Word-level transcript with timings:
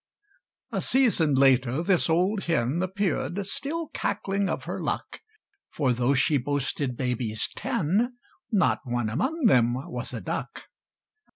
A 0.71 0.81
season 0.81 1.35
later, 1.35 1.83
this 1.83 2.09
old 2.09 2.45
hen 2.45 2.81
Appeared, 2.81 3.45
still 3.45 3.89
cackling 3.89 4.49
of 4.49 4.63
her 4.63 4.81
luck, 4.81 5.19
For, 5.69 5.93
though 5.93 6.15
she 6.15 6.37
boasted 6.39 6.97
babies 6.97 7.47
ten, 7.55 8.17
Not 8.51 8.79
one 8.83 9.09
among 9.11 9.45
them 9.45 9.75
was 9.75 10.11
a 10.11 10.19
duck! 10.19 10.63